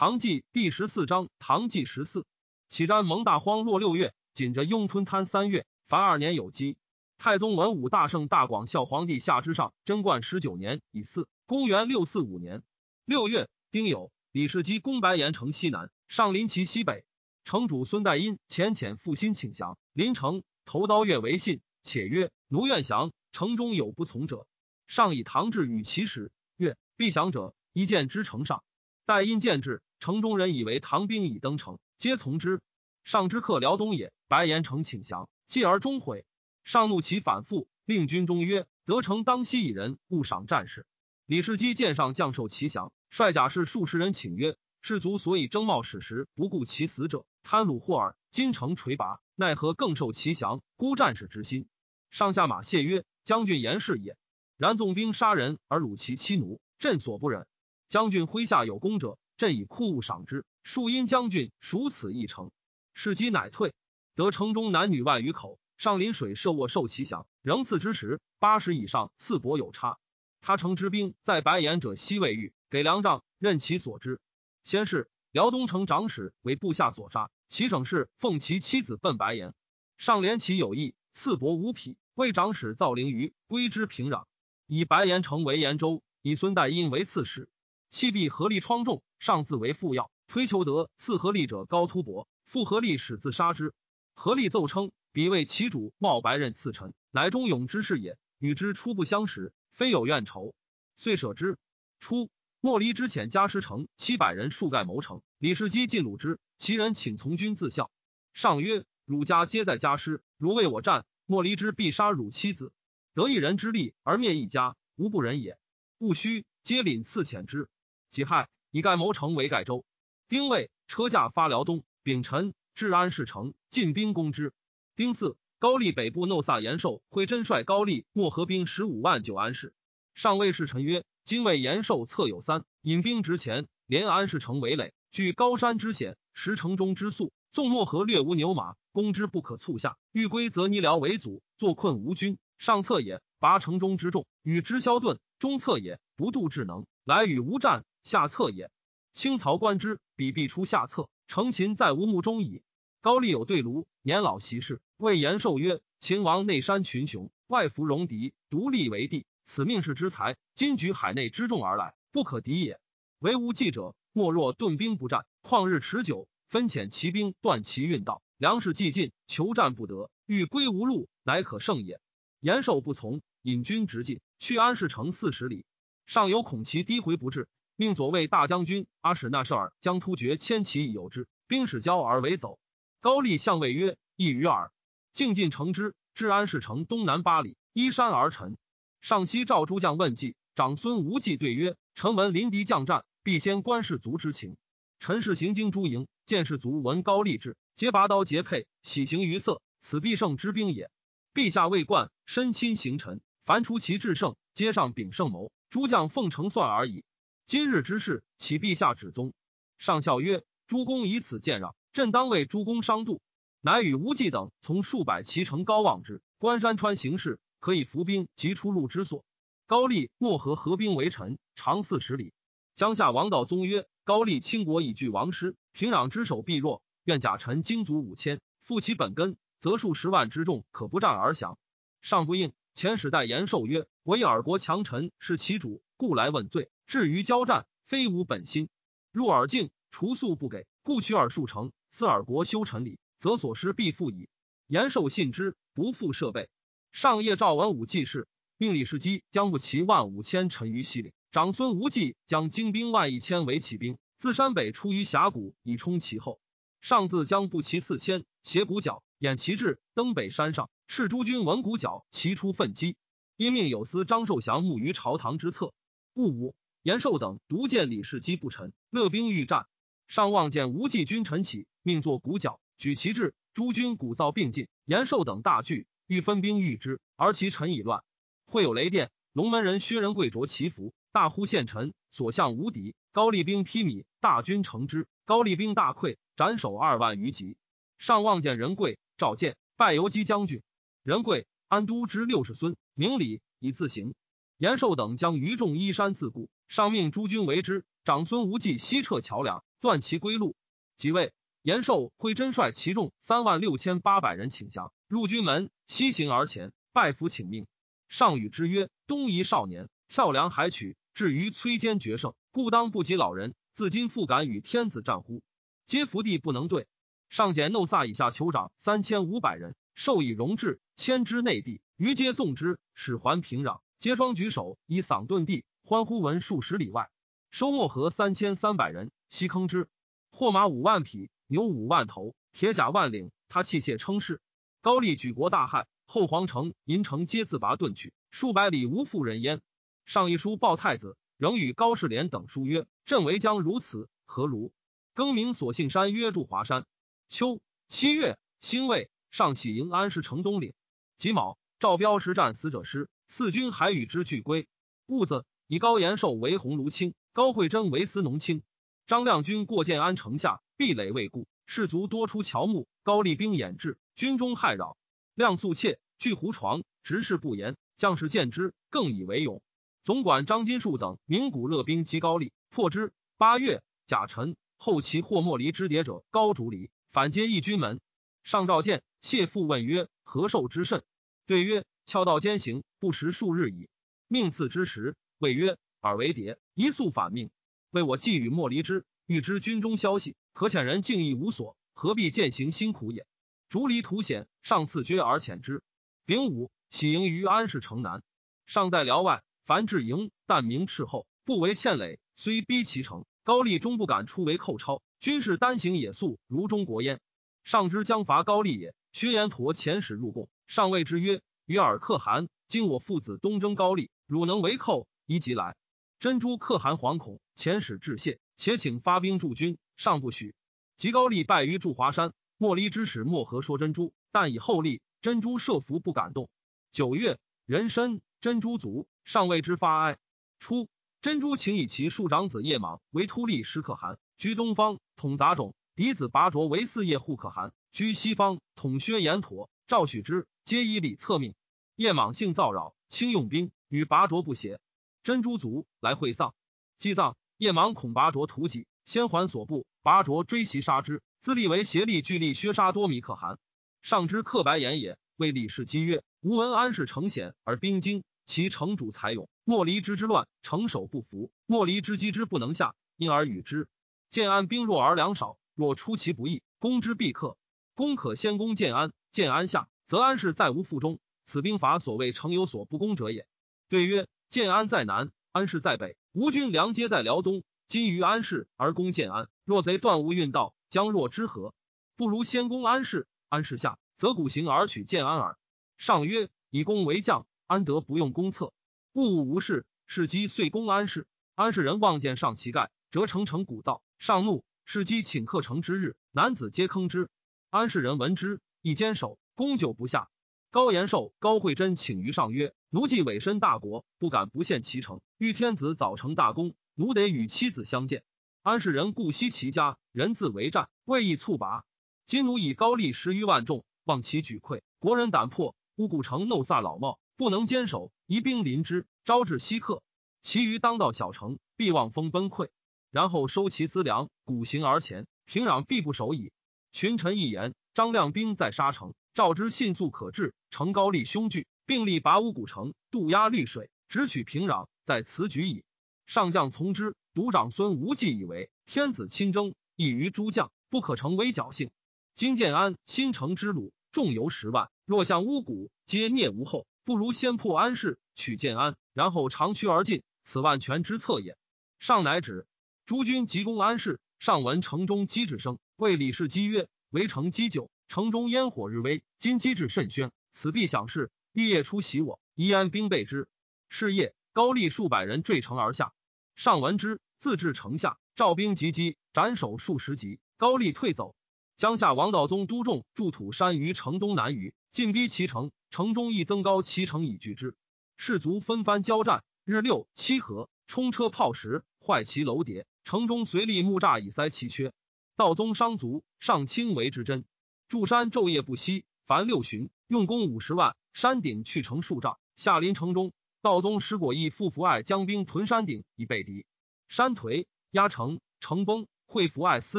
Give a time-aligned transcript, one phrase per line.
[0.00, 2.24] 唐纪第十四章，唐纪十四，
[2.70, 6.78] 启瞻蒙大荒落六月，紧着雍吞滩三月，凡二年有基。
[7.18, 12.62] 太宗文武大圣大广孝皇帝下之上，贞观十九年乙巳，公元六四五年
[13.04, 17.04] 六月丁酉，李世基攻白岩城西南，上临其西北。
[17.44, 24.46] 城主孙代因浅浅负心请降，临城投刀月为信，且曰：“奴愿降。”城中有不从者，
[24.86, 28.64] 上以唐志与其使曰：“必降者，一见之城上。”
[29.04, 32.62] 待因见至，城中人以为唐兵已登城，皆从之。
[33.04, 36.24] 上之客辽东也，白岩城请降，继而终悔。
[36.64, 40.86] 上怒其反复，令军中曰：“得城当息以人，勿赏战士。”
[41.26, 48.16] 李世基见上将受其降，率甲士数十人请曰：“士卒所以争冒矢时，不顾其死者，贪虏获耳。
[48.30, 51.66] 今城垂拔，奈何更受其降，孤战士之心？”
[52.10, 54.16] 上下马谢曰：“将军言是也。
[54.56, 57.46] 然纵兵杀人而虏其妻奴，朕所不忍。”
[57.88, 60.44] 将军麾下有功者，朕以库物赏之。
[60.64, 62.50] 庶因将军属此一城，
[62.92, 63.72] 士机乃退。
[64.14, 69.96] 得城中男女万余口，上临水设卧受其降，仍赐之时八十以上，赐帛有差。
[70.42, 74.20] 他城之兵在白岩者，西未遇，给粮帐，任其所之。
[74.62, 79.54] 先是辽东城长史为部下所杀，其省事奉其妻子奔白岩，
[79.96, 84.26] 上怜其有意，赐帛五匹，为长史造陵于归之平壤，
[84.66, 87.48] 以白岩城为延州，以孙代因为刺史。
[87.90, 93.74] 弃币合力创重，上自为副药，推求得赐合力者高突伯，复合力使自杀之。
[94.14, 98.16] 合力奏称，彼为其主冒白刃刺臣，乃忠勇之士也。
[98.38, 100.54] 与之初不相识，非有怨仇，
[100.94, 101.58] 遂舍之。
[101.98, 102.30] 初，
[102.60, 107.90] 莫离之遣加师城七百人数盖谋城，李世基进鲁之，其人请从军自效。
[108.32, 112.72] 上曰：汝家皆在家师，如为我战，莫离之必杀汝妻子，
[113.14, 115.58] 得一人之力而灭一家，无不仁也。
[115.98, 117.68] 勿须皆领赐遣之。
[118.10, 119.84] 己亥，以盖谋城为盖州。
[120.28, 121.84] 丁未，车驾发辽东。
[122.02, 124.52] 丙辰，至安市城，进兵攻之。
[124.96, 129.74] 丁巳，高丽北部诺萨延寿会真率高丽漠河兵十五万九安市。
[130.14, 139.98] 上谓侍臣曰：“今为延寿策有三，引兵直前，连安市城为垒，据高山之险，石城中之速，纵漠河略无牛马，攻之不可促下。
[140.10, 142.38] 欲归则泥辽为阻，坐困无军。
[142.58, 148.70] 上策也，拔城中之众，与之消遁；中策也，不度智能，来与无战。”下策也，
[149.12, 151.08] 清曹观之，彼必出下策。
[151.26, 152.62] 成秦在无目中矣。
[153.00, 159.26] 高丽有对卢，年老习事，谓延寿曰：“秦王内山群雄，外服戎狄，独立为帝。
[159.44, 162.80] 此命世之才，今举海内之众而来，不可敌也。
[163.20, 172.00] 唯无计者，莫若顿兵不战，旷日持久，分遣骑兵断其运道，粮食既尽，求战不得，欲归无路，乃可胜也。”
[172.40, 175.64] 延寿不从，引军直进，去安市城四十里，
[176.06, 177.46] 上有恐其低回不至。
[177.80, 182.58] 命左卫大将军阿史那舍尔将突厥千骑以诱之，兵使交而为走。
[183.00, 184.70] 高丽相谓曰：“一于耳。”
[185.14, 188.58] 竟进城之，至安市城东南八里，依山而沉。
[189.00, 194.58] 上西赵诸将问计，长孙无忌对曰：“臣闻临敌将战，必先观士卒之情。
[194.98, 200.90] 臣是行经诸营，见士卒闻高丽至，皆拔刀结佩，喜形于色，此必胜之兵也。
[201.32, 207.04] 陛下未冠，身亲行臣，凡出其制胜，皆上秉圣谋，诸将奉承算而已。”
[207.50, 209.32] 今日之事，启陛下旨宗。
[209.76, 213.20] 上校曰：“诸公以此见让，朕当为诸公商度。”
[213.60, 219.24] 乃与无忌等从数百骑乘高望之，关山川形势，可以伏兵及出入之所。
[219.66, 222.32] 高丽漠河合兵为臣，长四十里。
[222.76, 226.84] 江夏王道宗曰：“高丽倾国以拒王师，平壤之守必弱。
[227.02, 231.58] 愿甲臣精卒五千，复其本根，则数十万之众可不战而降。”
[232.00, 232.52] 上不应。
[232.74, 238.70] 前使代言寿曰：“唯尔国强臣是其主，故来问罪。”至于交战，非无本心。
[239.12, 241.72] 入耳境，除粟不给，故取耳数成。
[241.90, 244.30] 赐耳国修臣礼，则所失必复矣。
[244.66, 246.48] 延寿信之，不复设备。
[246.90, 256.40] 上夜召文武济事，命李世基将不齐万五千陈于西岭，长孙无忌将精兵万一千为起兵，自山北出于峡谷，以冲其后。
[256.80, 262.96] 上自将不齐四千，携鼓角，掩其志，登北山上，斥诸军闻鼓角，齐出奋击。
[263.36, 265.74] 因命有司张寿祥慕于朝堂之侧。
[266.14, 266.54] 戊午。
[266.82, 269.66] 延寿等独见李世基不臣，乐兵欲战。
[270.08, 273.34] 上望见无忌军臣起，命作鼓角，举旗帜。
[273.52, 274.68] 诸军鼓噪并进。
[274.86, 278.02] 延寿等大惧，欲分兵御之，而其臣已乱。
[278.46, 282.94] 会有雷电，龙门人薛仁贵着其服，大呼献臣，所向无敌。
[283.12, 285.06] 高丽兵披靡，大军乘之。
[285.24, 287.56] 高丽兵大溃，斩首二万余级。
[287.98, 290.62] 上望见仁贵，召见，拜游击将军。
[291.02, 294.14] 仁贵，安都之六世孙，明礼以自行。
[294.60, 296.50] 延寿等将于众依山自固。
[296.68, 300.54] 上命诸军为之，长孙无忌西撤桥梁，断其归路。
[300.98, 307.66] 即位，延寿挥真率其众三万六千八百人请降，入军门，西行而前，拜服请命。
[308.10, 313.54] 上与之曰：“东夷少年，跳梁海曲，至于摧坚决胜，故当不及老人。
[313.72, 315.42] 自今复敢与天子战乎？”
[315.86, 316.86] 皆伏地不能对。
[317.30, 323.80] 上简怒撒以下酋长三千五百人，授以荣制，迁之内地，余皆纵之，使还平壤。
[324.00, 327.10] 皆双举手以嗓顿地，欢呼闻数十里外。
[327.50, 329.90] 收墨河三千三百人，西坑之。
[330.32, 333.30] 货马五万匹，牛五万头，铁甲万领。
[333.50, 334.40] 他器械称是。
[334.80, 339.60] 高丽举国大骇，后皇城、银城皆自拔遁去，数百里无复人焉。
[340.06, 344.72] 上一书报太子，仍与高士廉等书曰：“朕为将如此，何如？”
[345.12, 346.86] 更名所幸山曰祝华山。
[347.28, 350.72] 秋七月，辛未，上起迎安市城东岭。
[351.18, 353.10] 己卯，赵彪实战死者师。
[353.30, 354.66] 四军还与之俱归。
[355.06, 358.64] 兀子以高延寿为鸿胪卿，高惠贞为司农卿。
[359.06, 362.88] 张亮军过建安城下，壁垒未固，士卒多出乔木。
[363.04, 364.98] 高丽兵掩至，军中骇扰。
[365.36, 367.76] 亮素怯，拒胡床，执事不言。
[367.94, 369.62] 将士见之，更以为勇。
[370.02, 373.12] 总管张金树等名古乐兵击高丽，破之。
[373.36, 378.00] 八月，甲辰，后其获莫离之谍者高竹离，反皆义军门。
[378.42, 381.04] 上召见，谢父问曰：“何受之甚？”
[381.50, 381.84] 对曰。
[382.06, 383.88] 翘道兼行，不食数日矣。
[384.28, 387.50] 命赐之时，谓曰：“尔为谍，一速反命。
[387.90, 393.26] 为我寄与莫离之，欲知军中消息，可遣人敬意无所，何必践行辛苦也？”
[393.68, 395.82] 竹离图险，上赐爵而遣之。
[396.24, 398.22] 丙午，喜迎于安市城南。
[398.66, 402.20] 上在辽外，凡至营，但明斥候，不为欠累。
[402.36, 405.02] 虽逼其城，高丽终不敢出为寇超。
[405.18, 407.20] 军士单行野宿，如中国焉。
[407.64, 411.42] 上之将伐高丽也，薛延陀遣使入贡，上谓之曰。
[411.66, 415.76] 与尔可汗，今我父子东征高丽，汝能为寇，宜即来。
[416.20, 420.54] 珍珠可汗惶恐，遣使致谢，且请发兵驻军，尚不许。
[420.96, 426.48] 及高丽败于祝华山，莫离之使莫和说珍珠，但以后立，珍珠设伏不敢动。
[426.92, 430.18] 九月，人参，珍珠卒，上谓之发哀。
[430.60, 430.88] 初，
[431.20, 441.56] 珍珠请以其庶长子叶莽为突利师可汗，居东方统杂种；嫡子拔卓为四叶护可汗，居西方统薛延陀、赵许之，皆以礼册命。
[441.96, 444.78] 叶莽性造扰，轻用兵，与拔卓不协。
[445.24, 446.54] 珍珠族来会丧，
[446.96, 447.36] 祭葬。
[447.56, 453.58] 叶莽恐拔卓屠己，先还所部，拔卓追袭杀之，自立为协力，聚力削杀多米可汗。
[454.00, 459.48] 上之刻白言也，为李氏讥曰：吾闻安氏城险而兵精，其城主才勇。
[459.64, 463.88] 莫离之之乱，城守不服；莫离之击之不能下，因而与之。
[464.28, 467.56] 建安兵弱而粮少，若出其不意，攻之必克。
[467.96, 471.18] 攻可先攻建安，建安下，则安氏再无腹中。
[471.44, 473.46] 此兵法所谓城有所不攻者也。
[473.88, 477.62] 对曰：建安在南，安市在北，吴军粮皆在辽东。
[477.86, 481.74] 今于安市而攻建安，若贼断无运道，将若之何？
[482.16, 485.58] 不如先攻安市，安氏下，则古行而取建安耳。
[485.98, 488.72] 上曰：以攻为将，安得不用公策？
[489.12, 491.26] 物物无事，是机遂攻安市。
[491.56, 494.02] 安氏人望见上其盖，折成城鼓噪。
[494.20, 497.28] 上怒，是机请客城之日，男子皆坑之。
[497.70, 500.30] 安氏人闻之，一坚守，攻久不下。
[500.70, 505.20] 高延寿、高惠贞请于上曰：“奴既委身大国，不敢不献其诚。
[505.36, 508.24] 欲天子早成大功，奴得与妻子相见。
[508.62, 511.84] 安氏人故惜其家，人自为战，未易促拔。
[512.24, 515.76] 今奴以高丽十余万众，望其举溃，国人胆破。
[515.96, 520.02] 乌古城怒撒老茂，不能坚守，移兵临之，招致稀客。
[520.40, 522.70] 其余当道小城，必望风崩溃。
[523.10, 526.50] 然后收其资粮，鼓行而前，平壤必不守矣。”
[526.92, 529.14] 群臣一言，张亮兵在沙城。
[529.32, 535.84] 赵之信速可至，成高丽凶惧，并力拔五谷城，渡压绿水，直取平壤，在此举矣。
[536.26, 541.90] 上将从之，独长孙无忌以为天子亲征，异于诸将，不可成为侥幸。
[542.34, 551.56] 今建安新城之鲁，众游十万，若向乌谷，皆孽无后，不如先破安市，取建安，然后长驱而进，此万全之策也。
[551.98, 552.66] 上乃止。
[553.06, 561.30] 诸军急攻安市，上闻城中击之声，谓李世基曰：“围城积久。”城中烟火日微，今机至甚喧，此必想事。
[561.52, 563.46] 欲夜出袭我，宜安兵备之。
[563.88, 566.12] 是夜，高丽数百人坠城而下。
[566.56, 570.40] 上闻之，自至城下，召兵击击，斩首数十级。
[570.56, 571.36] 高丽退走。
[571.76, 575.70] 江夏王道宗督众筑土山于城东南隅，进逼其城。
[575.90, 577.76] 城中亦增高其城以拒之。
[578.16, 582.86] 士卒纷番交战，日六七合，冲车炮石，坏其楼叠。
[583.04, 584.92] 城中随立木栅以塞其缺。
[585.40, 587.46] 道宗伤卒，上清为之真。
[587.88, 590.96] 筑山昼夜不息，凡六旬，用功五十万。
[591.14, 593.32] 山顶去城数丈，下临城中。
[593.62, 596.66] 道宗使果毅复伏爱将兵屯山顶以备敌。
[597.08, 599.98] 山颓压城，城崩，会福爱司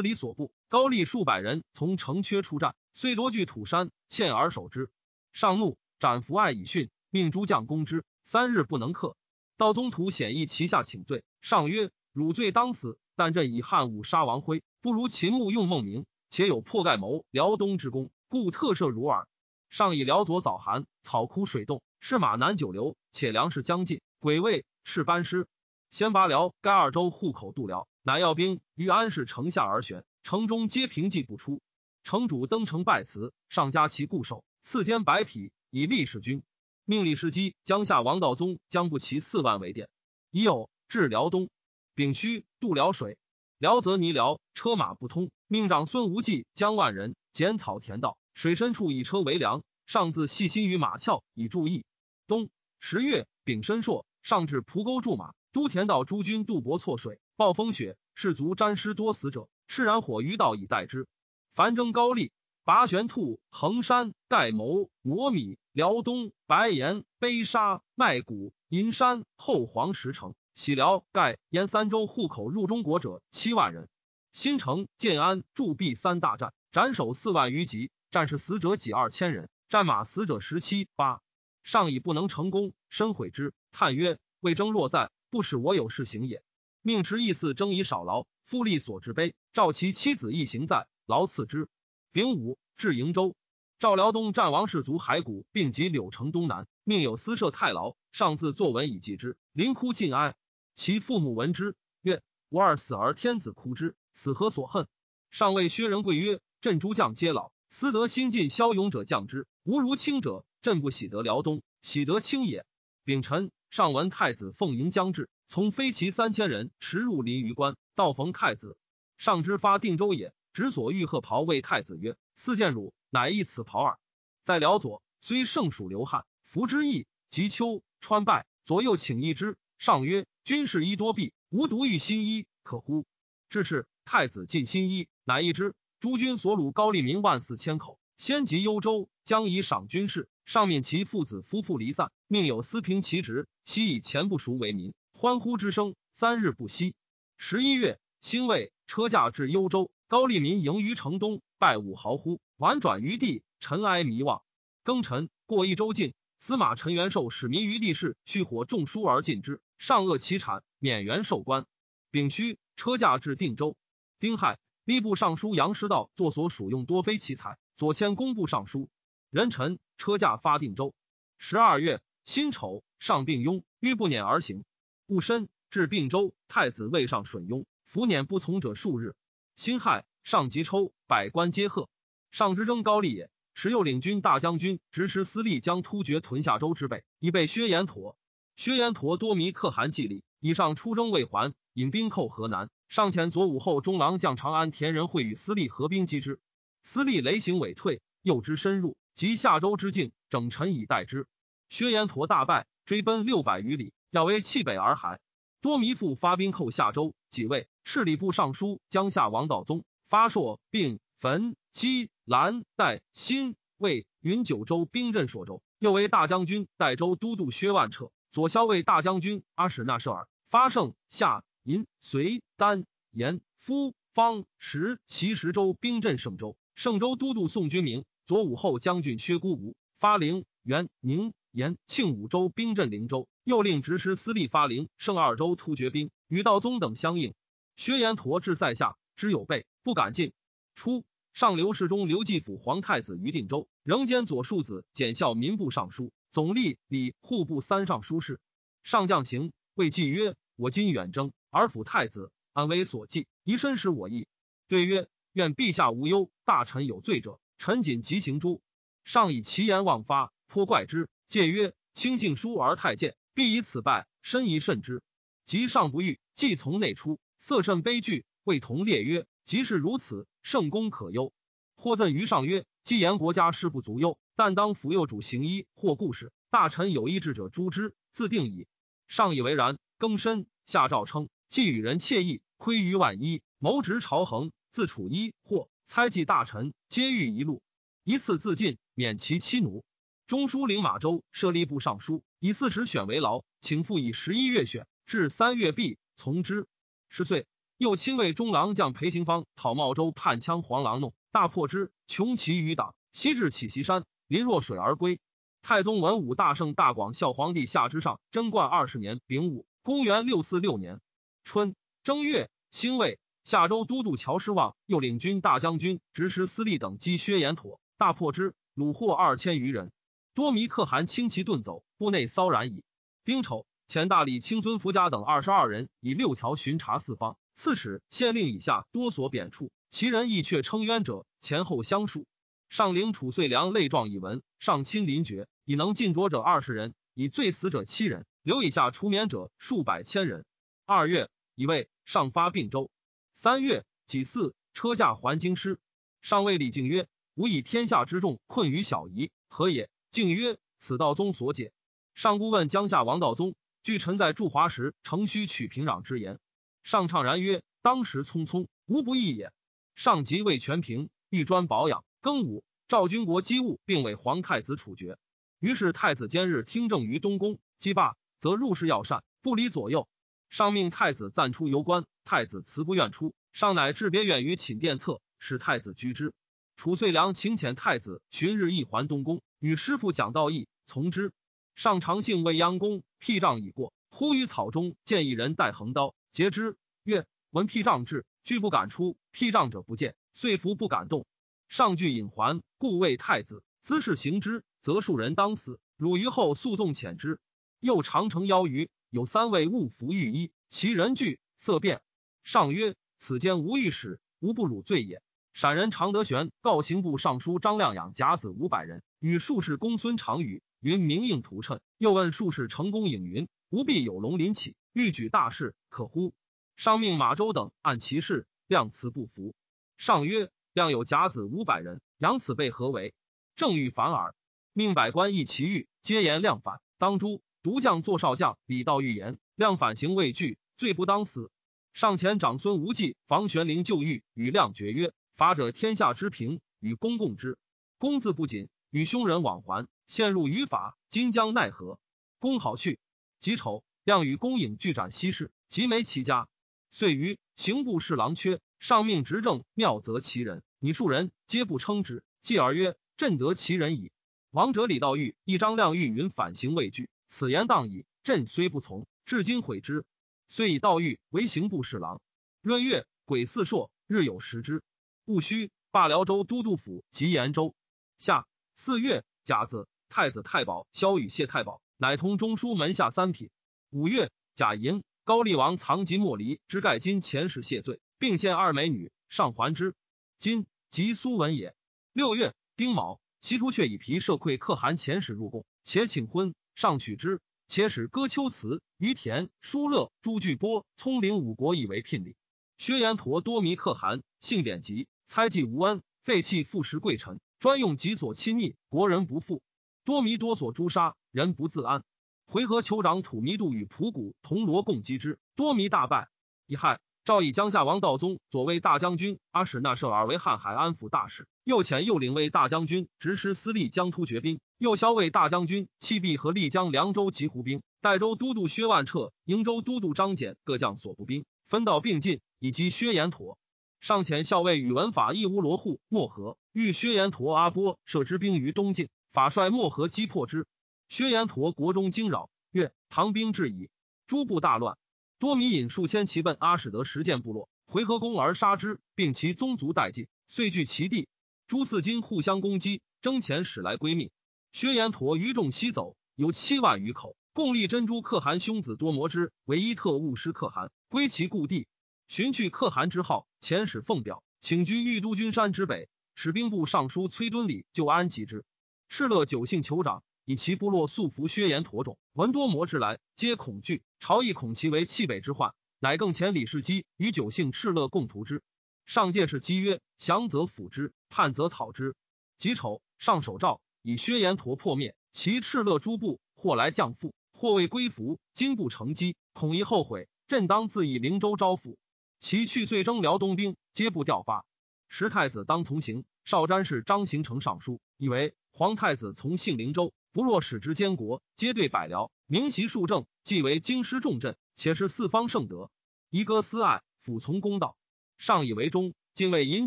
[0.00, 4.90] 礼所部，高丽数百人从城阙出战，虽夺据土山，欠而守之。
[5.32, 9.16] 上怒，斩福爱以训，命诸将攻之，三日不能克。
[9.56, 19.28] 道宗图显意其下请罪，上曰：“汝罪当死，但朕以汉武杀王辉，不如秦穆用孟明，且有破盖谋辽东之功，故特赦汝耳。”
[19.70, 25.46] 上以辽左早寒，草枯水冻，是马难久留，且粮食将尽，鬼未赤班师，
[25.88, 31.62] 先拔辽该二州户口渡辽，乃要兵于安市城下而悬，城中皆平寂不出。
[32.02, 36.42] 城主登城拜辞，上加其固守，赐坚百匹以立使君。
[36.84, 39.88] 命李世基江夏王道宗将不齐四万为殿，
[40.32, 41.48] 已有至辽东，
[41.94, 43.16] 丙戌渡辽水，
[43.62, 45.30] 辽则泥辽，车马不通。
[45.46, 49.62] 命长孙无忌将万人剪草填道，水深处以车为粮。
[49.86, 51.84] 上自细心于马鞘以助役。
[52.26, 52.50] 冬
[52.80, 61.06] 十月丙申朔，上至蒲沟驻马，都田道诸军渡泊错水，暴风雪，士卒沾湿多死者，赤然火于道以待之。
[61.54, 62.32] 凡征高丽。
[62.64, 73.88] 拔玄兔、衡山、盖谋、磨米、辽东、白岩、卑沙、麦谷、银山、后黄石城、喜辽、盖、延三州户口入中国者七万人。
[74.32, 81.20] 新城、建安、铸币三大战，斩首四万余级，战士死者几二千人，战马死者十七八。
[81.62, 86.42] 上以不能成功，深悔之，叹曰：“魏征若在，不使我有事行也。”
[86.82, 91.68] 命持义嗣征以少劳，复力所至卑，召其妻子一行在，劳赐之。
[92.10, 93.36] 丙午，至瀛州，
[93.78, 100.34] 赵辽东战王氏族骸骨，并及柳城东南，命有司设太牢，上自作文以祭之，临哭尽哀。
[100.74, 104.88] 其父母闻之，曰：“吾儿死而天子哭之，此何所恨？”
[105.30, 112.64] 上谓薛仁贵曰：“朕诸将皆老，思得新晋骁勇者将之，吾如卿者，朕不喜得辽东，喜得卿也。”
[113.04, 118.76] 丙辰，上闻太子奉迎将至，从飞骑三千人驰入临榆关，道逢太子，
[119.18, 120.32] 上之发定州也。
[120.52, 123.98] 执所欲鹤袍谓太子曰：“赐见汝，乃一此袍耳。”
[124.44, 127.06] 在辽左，虽盛属刘汉，服之意。
[127.30, 129.56] 及秋穿拜，左右请一之。
[129.78, 133.06] 上曰：“军士衣多弊，无独欲新衣，可乎？”
[133.48, 135.74] 至是，太子进新衣，乃一之。
[136.00, 140.28] 诸军所虏高丽民万四千口，先及幽州，将以赏军士。
[140.44, 143.46] 上命其父子夫妇离散，命有司平其职。
[143.64, 146.96] 悉以前不熟为民，欢呼之声三日不息。
[147.36, 149.92] 十一月，兴卫车驾至幽州。
[150.08, 154.42] 高丽民迎于城东，拜武豪呼，婉转于地，尘埃迷望。
[154.84, 161.66] 庚辰，过一周尽，司马陈元寿使民于地市，蓄火种书而进之，上恶其产，免元受官。
[162.12, 163.76] 丙戌，车驾至定州。
[164.20, 168.88] 丁亥，吏部尚书杨师道作所属用多非奇才，左迁工部尚书。
[169.28, 170.94] 壬辰，车驾发定州。
[171.36, 174.64] 十二月辛丑，上病庸，欲不辇而行。
[175.08, 179.16] 戊申，至并州，太子位上吮庸，伏辇不从者数日。
[179.56, 181.88] 辛亥，上即抽，百官皆贺。
[182.30, 188.16] 上之征高丽也，时又领军大将军执持司隶将突厥屯下州之备，以备薛延陀。
[188.56, 192.68] 薛延陀多弥可汗祭礼，以上出征未还，引兵寇河南。
[192.88, 196.40] 上遣左武后中郎将长安田仁会与司隶合兵击之，
[196.82, 201.26] 司隶雷行委退，诱之深入，及夏州之境，整陈以待之。
[201.70, 205.20] 薛延陀大败，追奔六百余里，要为弃北而还。
[205.62, 207.66] 多弥复发兵寇夏州，几位。
[207.84, 237.34] 侍礼部尚书江夏王道宗发朔并汾西兰代新魏云九州兵镇朔州，又为大将军代州都督薛万彻，左骁卫大将军阿史那舍尔发盛夏银隋丹延夫方石齐十州兵镇盛州，盛州都督宋君明左武后将军薛孤吴发陵元宁延庆五州兵镇灵州，又令执师司隶发陵盛二州突厥兵与道宗等相应。
[237.76, 240.32] 薛延陀至塞下，知有备，不敢进。
[240.74, 248.40] 初，上刘世忠刘继府皇太子于定州，仍兼左庶子、检校民部尚书、总吏、礼户部三尚书事。
[248.82, 254.26] 上将行，谓季曰：“我今远征，而辅太子，安危所寄，宜身使我意。”
[254.66, 256.30] 对曰：“愿陛下无忧。
[256.46, 258.62] 大臣有罪者，臣谨即行诛。”
[259.04, 261.10] 上以其言妄发，颇怪之。
[261.28, 265.02] 戒曰：“卿信书而太监，必以此败，深疑慎之。”
[265.44, 267.20] 及上不遇，既从内出。
[267.38, 271.30] 色甚悲惧，谓同列曰：“即是如此，圣公可忧。”
[271.76, 278.66] 或赠于上曰：“既言国家事不足忧，但当辅右主行医或故事，大臣有医治者诛之，自定矣。”
[279.08, 279.78] 上以为然。
[279.98, 287.62] 更深，下诏称：“既与人窃意，亏于万一，谋执朝衡，自处一或猜忌大臣，皆欲一路，
[288.02, 289.84] 一次自尽，免其妻奴。”
[290.26, 296.66] 中书领马周设吏部尚书，以四十选为劳，请复以十一月选，至三月毕，从之。
[297.08, 297.46] 十岁，
[297.76, 305.18] 又亲卫中郎将裴行方讨茂州叛羌黄狼弄，大破之，穷其余党，西至起袭山，临若水而归。
[305.62, 311.00] 太宗文武大圣大广孝皇帝下之上贞观二十年丙午，公元六四六年
[311.42, 319.90] 春正月，辛未，夏州都督乔师望又领军大将军、执师司隶等击薛延陀，大破之，虏获二千余人。
[320.34, 322.84] 多弥可汗轻骑遁走，部内骚然矣。
[323.24, 327.38] 丁丑，钱大理卿孙福家等二十二人，以六条巡查四方。
[327.54, 332.26] 刺史、县令以下多所贬黜，其人亦却称冤者前后相数。
[332.70, 340.46] 上领褚遂良类状以闻，上亲临决，以能尽浊者二十人，以罪死者七人，留以下除免者数百千人。
[340.86, 342.90] 二月，以为上发并州。
[343.34, 345.78] 三月己巳，车驾还京师。
[346.22, 347.06] 上谓李靖曰
[347.36, 351.70] ：“吾以天下之众困于小夷，何也？”靖曰：“此道宗所解。”
[352.16, 356.38] 上姑问江夏王道宗，据臣在驻华时，诚须取平壤之言。
[356.82, 359.52] 上怅然曰：“当时匆匆，吾不义也。”
[359.94, 362.04] 上即位全平，御专保养。
[362.22, 365.18] 庚午，赵军国机务，并为皇太子处决。
[365.58, 370.08] 于是太子监日听政于东宫，击罢，则入室要善，不离左右。
[370.50, 376.32] 上命太子暂出游观，太子辞不愿出，上乃置别院于寝殿侧，使太子居之。
[376.76, 381.32] 褚遂良请遣太子寻日一还东宫，与师傅讲道义，从之。
[381.74, 386.76] 上长幸未央宫，辟杖已过，忽于草中见一人带横刀，截之。
[387.04, 389.16] 曰：闻辟杖至，拒不敢出。
[389.30, 391.26] 辟杖者不见，遂服不敢动。
[391.68, 395.80] 上具隐还，故谓太子：“兹事行之，则庶人当死。
[395.96, 397.40] 汝于后诉纵遣之。”
[397.80, 402.02] 又长城邀鱼，有三位误服御医，其人惧色变。
[402.44, 405.22] 上曰：“此间无御史，无不辱罪也。”
[405.54, 411.80] 陕人常德玄告刑部尚书张亮养甲子五百人，与术士公孙长宇云明应图谶。
[411.98, 416.34] 又问术士成功影云：“吾必有龙鳞起，欲举大事，可乎？”
[416.82, 419.54] 上命马周等按其事，量辞不服。
[419.96, 420.50] 上曰。
[420.72, 423.14] 量有甲子五百人，扬此辈何为？
[423.54, 424.34] 正欲反耳。
[424.72, 426.80] 命百官议其欲，皆言量反。
[426.98, 427.40] 当诛。
[427.62, 431.52] 独将作少将李道预言：量反行畏惧，罪不当死。
[431.92, 437.58] 上前长孙无忌、房玄龄就狱，与量决曰：法者天下之平，与公共之。
[437.96, 442.00] 公自不谨，与凶人往还，陷入于法，今将奈何？
[442.40, 442.98] 公好去。
[443.38, 446.48] 己丑，量与公颖俱斩西市，及没其家。
[446.92, 448.60] 遂于刑部侍郎缺。
[448.78, 452.22] 上命执政，妙则其人，你数人皆不称之。
[452.42, 454.10] 继而曰：“朕得其人矣。”
[454.50, 458.04] 王者李道玉一张亮玉云反行畏惧，此言当矣。
[458.24, 460.04] 朕虽不从，至今悔之。
[460.48, 462.20] 虽以道玉为刑部侍郎。
[462.60, 464.82] 闰月，癸巳朔，日有食之。
[465.24, 467.74] 戊戌，罢辽州都督府及延州。
[468.18, 473.48] 夏四月甲子，太子太保萧与谢太保，乃同中书门下三品。
[473.90, 478.00] 五月甲寅，高丽王藏疾莫离之盖今前世谢罪。
[478.22, 479.96] 并献二美女，上还之。
[480.38, 481.74] 今即苏文也。
[482.12, 487.40] 六月丁卯，齐朱雀以皮射溃可汗遣使入贡，且请婚，上取之。
[487.66, 492.36] 且使歌秋词，于田、舒乐、朱巨波、葱岭五国以为聘礼。
[492.78, 499.62] 薛延陀多迷可汗，性典籍，猜忌无恩，废弃富食贵臣，专用己所亲昵，国人不富。
[500.04, 502.04] 多迷多所诛杀，人不自安。
[502.52, 506.28] 回纥酋长土弥度与仆古铜锣共击之，多弥大败，
[506.66, 507.00] 一害。
[507.24, 523.56] 诏以江夏王道宗左卫大将军阿史那设尔为瀚海安抚大使，右遣右领卫大将军执师司隶江突厥兵，右骁卫大将军弃璧和丽江凉州及胡兵，代州都督薛万彻、瀛州都督张俭各将所部兵，分道并进，以及薛延陀。
[524.02, 530.66] 上遣校尉宇文法义乌罗护漠河，遇薛延陀阿波设之兵于东晋，法率漠河击破之。
[531.12, 533.90] 薛延陀国中惊扰，曰：“唐兵至矣！”
[534.26, 534.96] 诸部大乱。
[535.38, 541.28] 多米引数千骑奔阿史德实践部落，回合攻而杀之，并其宗族殆尽，遂据其地。
[541.66, 544.30] 诸四金互相攻击，争前使来归命。
[544.72, 551.88] 薛延陀余众西走，有七万余口，共立珍珠可汗兄子多摩之为一特务师可汗，归其故地。
[552.26, 556.08] 寻去可汗之号，遣使奉表，请居玉都君山之北。
[556.34, 558.64] 使兵部尚书崔敦礼就安吉之。
[559.10, 560.24] 敕勒九姓酋长。
[560.44, 564.02] 以其部落素服薛延陀种，闻多摩之来，皆恐惧。
[564.18, 568.60] 朝议恐其为弃北之患，乃更遣李世基与九姓敕勒共图之。
[569.06, 572.16] 上届是基曰：降则辅之，叛则讨之。
[572.58, 580.28] 己丑，上首诏以薛延陀破灭，其敕勒诸部或来降附，或未归服，今不成机，恐一后悔。
[580.48, 581.96] 朕当自以灵州招抚。
[582.40, 584.66] 其去遂征辽东兵，皆不调发。
[585.08, 590.12] 时太子当从行，少詹事张行成上书，以为皇太子从幸灵州。
[590.32, 595.90] 不若使之监国，皆对百僚，明习数政，既为京师重镇，且是四方圣德。
[596.30, 597.98] 夷歌思爱，辅从公道。
[598.38, 599.86] 上以为忠，进为银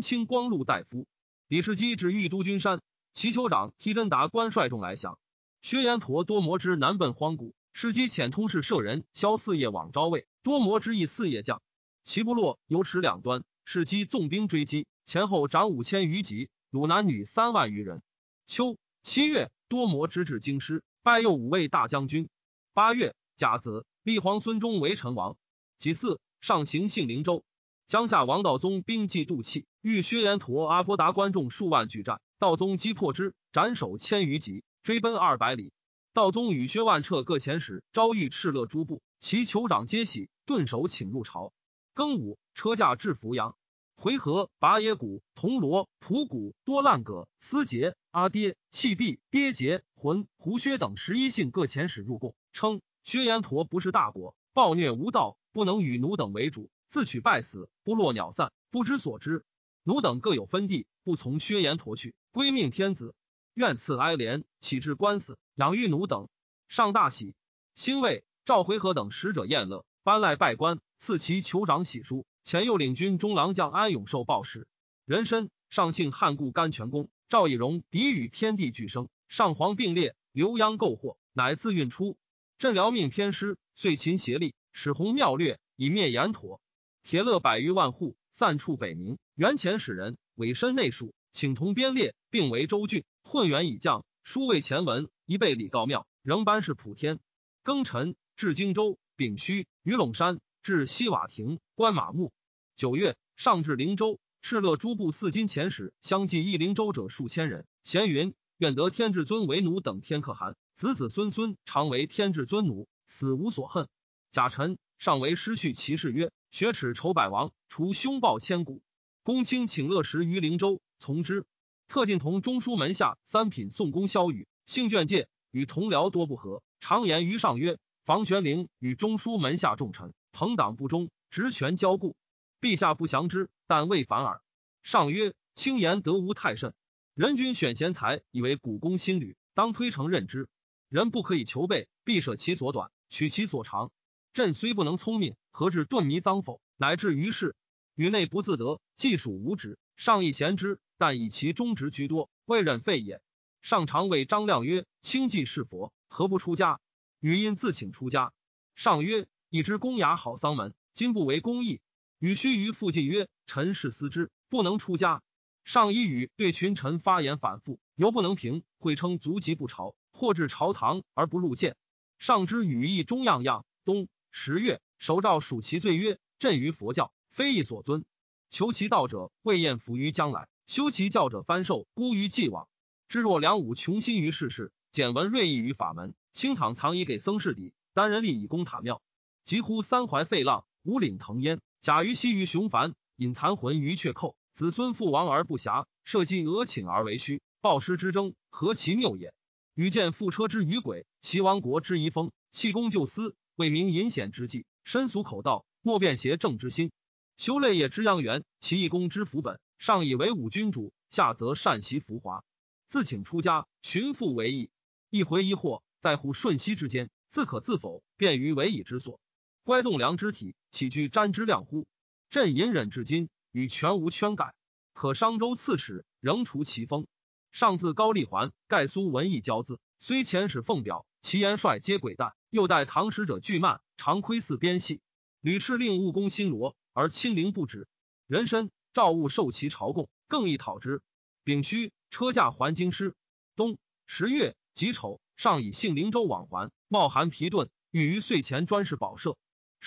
[0.00, 1.08] 青光禄大夫。
[1.48, 2.80] 李世基至御都君山，
[3.12, 5.18] 齐酋长提真达官率众来降。
[5.62, 11.60] 薛延陀多摩之南奔荒谷，世基遣通事舍人萧四夜往招魏，多摩之意四夜将，
[12.04, 18.00] 齐部落有齿两端，世基纵兵追击，前后长五千余级，虏男女三万余人。
[18.46, 22.28] 秋七月，多摩之至京师，拜右五位大将军。
[22.72, 25.36] 八月，甲子，立皇孙忠为陈王。
[25.76, 27.44] 己巳，上行幸灵州。
[27.88, 34.62] 江夏王道宗兵继渡气，遇薛延陀、阿波达观众数万拒战，道宗击破之，斩首千余级。
[34.84, 35.72] 追奔二百里，
[36.12, 41.52] 道宗与薛万彻各遣使招谕敕勒诸部，其酋长皆喜，顿首请入朝。
[41.92, 43.56] 庚午，车驾至扶阳。
[43.96, 59.44] 回纥、拔野谷、铜锣、蒲谷、多烂葛、思节、阿爹、弃毕、跌节、浑、胡薛等十一姓各遣使入贡，称薛延陀不是大国，暴虐无道，不能与奴等为主，自取败死，部落鸟散，不知所之。
[59.82, 63.14] 奴等各有分地，不从薛延陀去，归命天子。
[63.54, 66.28] 愿赐哀怜，岂至官司，养育奴等，
[66.68, 67.34] 上大喜。
[67.74, 72.26] 兴慰赵回纥等使者宴乐，颁赖拜官，赐其酋长喜书。
[72.46, 74.68] 前右领军中郎将安永寿报时，
[75.04, 82.16] 人参上姓汉故甘泉公赵以荣敌与天地俱生，上皇并列，刘央购获，乃自运出。
[82.56, 86.60] 朕辽命偏师，遂秦协力，使洪妙略以灭延陀。
[87.02, 89.18] 铁勒百余万户，散处北宁。
[89.34, 93.02] 元前使人委身内属，请同编列，并为州郡。
[93.24, 97.18] 混元已降，书未前文，一被李告庙，仍班是普天。
[97.64, 102.32] 庚辰，至荆州，丙戌，于陇山，至西瓦亭，观马墓。
[102.74, 107.68] 九月，上至灵州，敕勒诸部四金遣使相继诣灵州者数千人。
[107.84, 113.86] 咸云：愿得天至尊为奴等天可汗，子子孙孙常为天至尊奴，死无所恨。
[114.32, 118.82] 甲辰，上为失去其事曰：雪耻仇百王，除凶暴千古。
[119.22, 121.46] 公卿请乐时于灵州，从之。
[121.86, 126.60] 特进同中书门下三品宋公萧宇，性眷介，与同僚多不和。
[126.80, 132.14] 常言于上曰：“房玄龄与中书门下重臣朋党不忠，职权交固，
[132.60, 134.42] 陛下不降之，但未反耳。”
[134.84, 136.74] 上曰：“轻言得无太甚。
[137.14, 140.50] 人君选贤才，以为古公新履，当推诚任之。
[140.90, 143.90] 人不可以求备，必舍其所短，取其所长。
[144.34, 146.60] 朕虽不能聪明，何至顿迷脏否？
[146.76, 147.56] 乃至于世，
[147.94, 149.78] 与内不自得，既属无职。
[149.96, 153.22] 上亦贤之。”但以其忠直居多，未忍废也。
[153.62, 156.78] 上常谓张亮曰：“清既是佛，何不出家？”
[157.20, 158.32] 语因自请出家。
[158.74, 161.80] 上曰：“已知公雅好丧门，今不为公义。”
[162.20, 165.22] 与须臾复进曰：“臣是思之，不能出家。”
[165.64, 171.74] 上一语对群臣发言反复，犹不能平，会称足疾不朝，或至朝堂而不入见。
[172.18, 173.64] 上之语意中样样。
[173.84, 178.04] 冬十月，首诏属其罪曰：“朕于佛教，非义所尊。
[178.50, 182.68] 求其道者，未厌服于将来。”修其教者翻受孤于既往，
[183.08, 189.00] 知若梁武穷心于世事，简文锐意于法门，清躺藏以给僧士底，单人立以攻塔庙，
[189.46, 199.32] 急乎三怀废浪，五岭腾烟，甲于西于雄凡，隐残魂于雀寇，子孙父亡而不暇，社稷俄寝而为虚，暴师之争，何其谬也！
[199.72, 206.90] 与见覆车之于轨，齐王国之遗风，弃公就私，为民隐险之计，深俗口道，莫辩邪正之心，
[207.36, 209.60] 修累业之阳元，其义公之福本。
[209.78, 212.42] 上以为武君主，下则善习浮华，
[212.88, 214.70] 自请出家，寻父为义。
[215.08, 219.20] 一回一惑，在乎瞬息之间，自可自否，便于为以之所。
[219.66, 221.88] 乖栋梁之体，岂惧沾之量乎？
[222.30, 224.54] 朕隐忍至今，与全无圈改。
[224.92, 227.08] 可商周刺史，仍除其封。
[227.50, 232.36] 上自高丽环，盖苏文艺骄字，虽遣使奉表，其言率皆诡诞。
[232.48, 235.00] 又待唐使者巨慢，常窥伺边隙，
[235.40, 237.88] 屡斥令务攻新罗，而亲临不止。
[238.28, 238.70] 人参。
[238.92, 241.02] 赵务受其朝贡，更易讨之。
[241.42, 243.16] 丙戌，车驾还京师。
[243.56, 249.36] 冬十月己丑，上以幸灵州往还，冒寒疲顿，欲于岁前专事保社。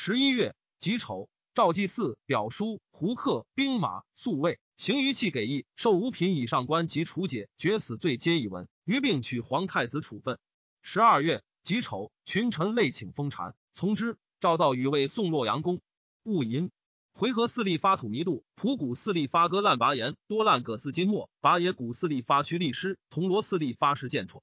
[0.01, 8.69] 十一月己丑，赵祭祀表叔胡克兵马宿卫行于器给役，受五品以上官及处解决死罪皆以闻。
[8.85, 10.39] 余并取皇太子处分。
[10.81, 14.17] 十二月己丑，群臣累请封禅，从之。
[14.39, 15.81] 赵造与为送洛阳宫，
[16.23, 16.71] 戊寅。
[17.11, 24.39] 回纥四立发土弥度，蒲谷四立发割烂拔岩，多烂葛四金末，拔野谷四立发屈立师，铜锣四立发石剑绰。